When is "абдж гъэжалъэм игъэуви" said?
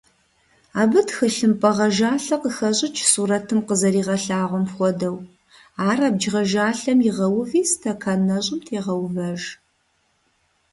6.07-7.61